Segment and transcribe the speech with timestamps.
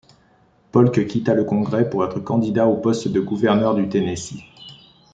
[0.71, 4.41] Polk quitta le Congrès pour être candidat au poste de gouverneur du Tennessee.